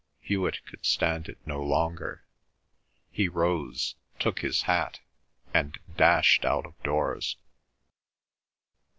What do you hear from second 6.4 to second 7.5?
out of doors.